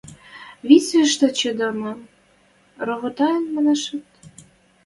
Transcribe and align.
Вӹц 0.67 0.87
иштӹ 1.01 1.27
чӹдӓшӹм 1.39 1.99
ровотаен, 2.87 3.43
машанет?.. 3.53 4.07